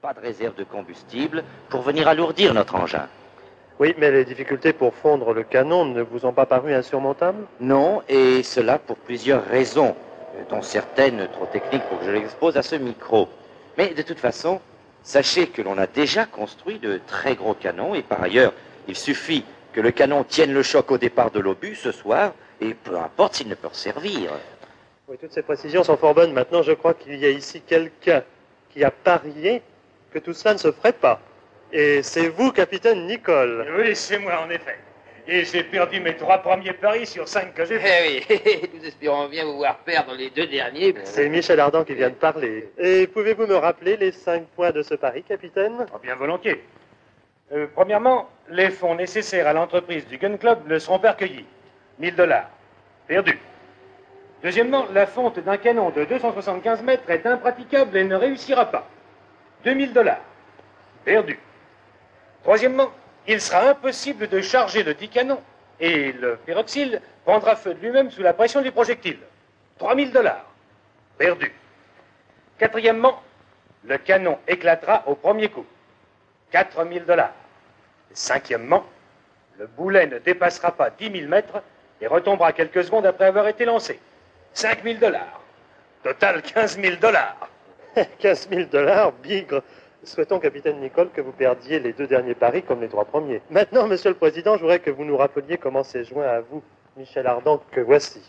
[0.00, 3.06] pas de réserve de combustible pour venir alourdir notre engin.
[3.78, 7.44] Oui, mais les difficultés pour fondre le canon ne vous ont pas paru insurmontables?
[7.60, 9.94] Non, et cela pour plusieurs raisons,
[10.48, 13.28] dont certaines trop techniques pour que je l'expose à ce micro.
[13.76, 14.62] Mais de toute façon,
[15.02, 18.54] sachez que l'on a déjà construit de très gros canons, et par ailleurs,
[18.88, 19.44] il suffit
[19.74, 22.32] que le canon tienne le choc au départ de l'obus ce soir,
[22.62, 24.30] et peu importe s'il ne peut servir.
[25.08, 26.32] Oui, toutes ces précisions sont fort bonnes.
[26.32, 28.22] Maintenant, je crois qu'il y a ici quelqu'un
[28.72, 29.60] qui a parié
[30.10, 31.20] que tout cela ne se ferait pas.
[31.72, 33.66] Et c'est vous, capitaine Nicole.
[33.78, 34.76] Oui, c'est moi, en effet.
[35.28, 38.24] Et j'ai perdu mes trois premiers paris sur cinq que j'ai fait.
[38.30, 40.94] Eh oui, nous espérons bien vous voir perdre les deux derniers.
[41.04, 42.70] C'est Michel Ardan qui vient de parler.
[42.78, 45.86] Et pouvez-vous me rappeler les cinq points de ce pari, capitaine?
[45.94, 46.64] Oh, bien volontiers.
[47.52, 51.46] Euh, premièrement, les fonds nécessaires à l'entreprise du Gun Club ne seront pas recueillis.
[52.00, 52.50] 1000 dollars.
[53.06, 53.38] Perdu.
[54.42, 58.88] Deuxièmement, la fonte d'un canon de 275 mètres est impraticable et ne réussira pas.
[59.64, 60.20] 2000 dollars.
[61.04, 61.38] Perdu.
[62.42, 62.90] Troisièmement,
[63.26, 65.40] il sera impossible de charger le dit canon
[65.78, 69.18] et le pyroxyle prendra feu de lui-même sous la pression du projectile.
[69.78, 70.44] 3000 dollars.
[71.18, 71.52] Perdu.
[72.58, 73.22] Quatrièmement,
[73.84, 75.66] le canon éclatera au premier coup.
[76.50, 77.32] 4000 dollars.
[78.12, 78.84] Cinquièmement,
[79.58, 81.62] le boulet ne dépassera pas 10 000 mètres
[82.00, 84.00] et retombera quelques secondes après avoir été lancé.
[84.54, 85.40] 5000 dollars.
[86.02, 87.49] Total 15 000 dollars.
[88.18, 89.62] 15 000 dollars, bigre.
[90.02, 93.42] Souhaitons, capitaine Nicole, que vous perdiez les deux derniers paris comme les trois premiers.
[93.50, 96.62] Maintenant, monsieur le président, je voudrais que vous nous rappeliez comment s'est joint à vous
[96.96, 98.20] Michel Ardan que voici.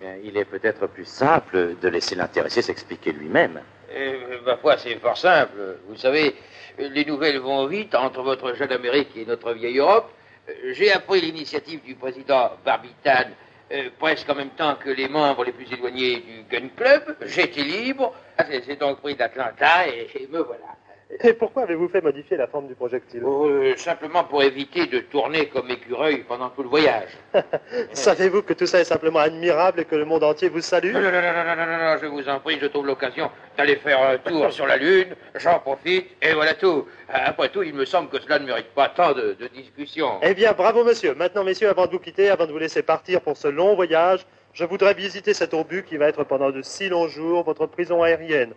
[0.00, 3.60] Bien, il est peut-être plus simple de laisser l'intéressé s'expliquer lui-même.
[3.96, 5.78] Euh, ma foi, c'est fort simple.
[5.88, 6.34] Vous savez,
[6.78, 10.10] les nouvelles vont vite entre votre jeune Amérique et notre vieille Europe.
[10.48, 13.32] Euh, J'ai appris l'initiative du président Barbitane
[13.72, 17.16] euh, presque en même temps que les membres les plus éloignés du Gun Club.
[17.22, 18.14] J'étais libre.
[18.38, 20.76] C'est donc pris d'Atlanta et me voilà.
[21.22, 23.22] Et pourquoi avez-vous fait modifier la forme du projectile?
[23.24, 27.10] Euh, simplement pour éviter de tourner comme écureuil pendant tout le voyage.
[27.92, 30.92] Savez-vous que tout ça est simplement admirable et que le monde entier vous salue?
[30.92, 34.00] Non, non, non, non, non, non, je vous en prie, je trouve l'occasion d'aller faire
[34.02, 36.86] un tour sur la Lune, j'en profite, et voilà tout.
[37.08, 40.18] Après tout, il me semble que cela ne mérite pas tant de, de discussion.
[40.22, 41.14] Eh bien, bravo monsieur.
[41.14, 44.26] Maintenant, messieurs, avant de vous quitter, avant de vous laisser partir pour ce long voyage,
[44.52, 48.02] je voudrais visiter cet obus qui va être pendant de si longs jours votre prison
[48.02, 48.54] aérienne.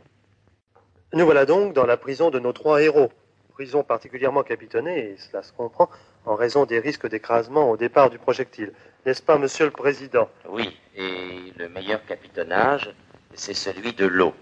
[1.13, 3.11] Nous voilà donc dans la prison de nos trois héros.
[3.53, 5.89] Prison particulièrement capitonnée, et cela se comprend,
[6.25, 8.73] en raison des risques d'écrasement au départ du projectile.
[9.05, 10.29] N'est-ce pas, monsieur le président?
[10.49, 12.93] Oui, et le meilleur capitonnage,
[13.33, 14.33] c'est celui de l'eau.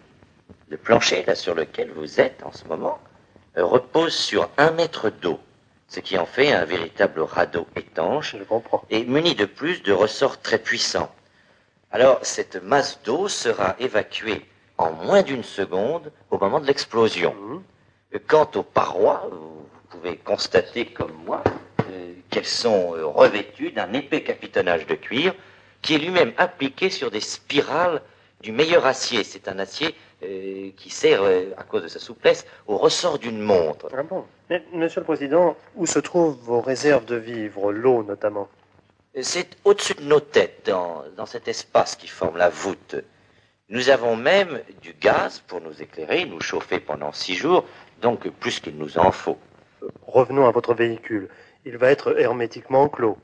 [0.69, 2.99] Le plancher, là sur lequel vous êtes en ce moment,
[3.55, 5.39] repose sur un mètre d'eau,
[5.87, 8.83] ce qui en fait un véritable radeau étanche Je comprends.
[8.89, 11.13] et muni de plus de ressorts très puissants.
[11.91, 14.43] Alors, cette masse d'eau sera évacuée
[14.77, 17.33] en moins d'une seconde au moment de l'explosion.
[17.33, 17.63] Mhm.
[18.27, 21.43] Quant aux parois, vous pouvez constater comme moi
[21.89, 25.33] euh, qu'elles sont euh, revêtues d'un épais capitonnage de cuir
[25.81, 28.01] qui est lui-même appliqué sur des spirales
[28.41, 29.23] du meilleur acier.
[29.23, 33.39] C'est un acier euh, qui sert, euh, à cause de sa souplesse, au ressort d'une
[33.39, 33.87] montre.
[33.95, 38.47] Ah bon Mais, monsieur le président, où se trouvent vos réserves de vivres, l'eau notamment?
[39.21, 42.95] C'est au-dessus de nos têtes, dans, dans cet espace qui forme la voûte.
[43.69, 47.65] Nous avons même du gaz pour nous éclairer, nous chauffer pendant six jours,
[48.01, 49.39] donc plus qu'il nous en faut.
[50.05, 51.29] Revenons à votre véhicule.
[51.65, 53.17] Il va être hermétiquement clos.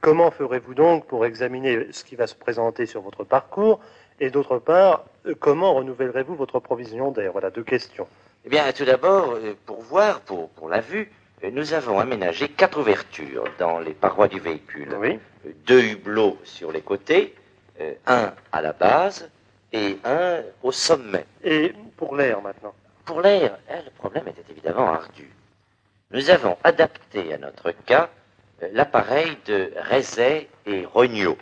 [0.00, 3.80] Comment ferez-vous donc pour examiner ce qui va se présenter sur votre parcours
[4.20, 5.04] Et d'autre part,
[5.40, 7.32] comment renouvellerez-vous votre provision d'air?
[7.32, 8.06] Voilà deux questions.
[8.44, 11.10] Eh bien, tout d'abord, euh, pour voir, pour, pour la vue,
[11.42, 14.94] euh, nous avons aménagé quatre ouvertures dans les parois du véhicule.
[15.00, 15.18] Oui.
[15.46, 17.34] Euh, Deux hublots sur les côtés,
[18.06, 19.30] un à la base
[19.72, 21.26] et un au sommet.
[21.44, 22.74] Et pour l'air maintenant
[23.04, 25.30] Pour l'air, hein, le problème était évidemment ardu.
[26.10, 28.08] Nous avons adapté à notre cas
[28.62, 31.38] euh, l'appareil de Rézet et Regnault.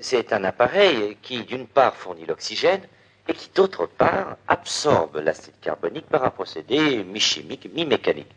[0.00, 2.82] C'est un appareil qui, d'une part, fournit l'oxygène
[3.28, 8.30] et qui, d'autre part, absorbe l'acide carbonique par un procédé mi-chimique, mi-mécanique.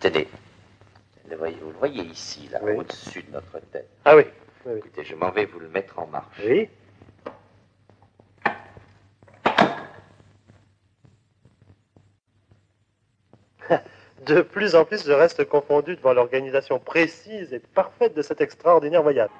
[0.00, 0.28] Tenez,
[1.28, 2.72] le voyez- vous le voyez ici, là, Oui.
[2.76, 3.88] au-dessus de notre tête.
[4.04, 4.24] Ah oui,
[4.64, 4.78] oui.
[4.78, 6.40] Écoutez, je m'en vais vous le mettre en marche.
[6.44, 6.68] Oui.
[14.26, 19.04] De plus en plus, je reste confondu devant l'organisation précise et parfaite de cet extraordinaire
[19.04, 19.30] voyage.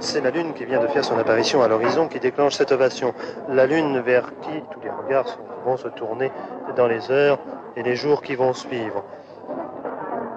[0.00, 3.14] C'est la Lune qui vient de faire son apparition à l'horizon qui déclenche cette ovation.
[3.48, 6.32] La Lune vers qui tous les regards vont se tourner
[6.76, 7.38] dans les heures
[7.76, 9.04] et les jours qui vont suivre.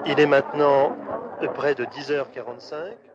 [0.05, 0.95] Il est maintenant
[1.55, 3.10] près de 10h45.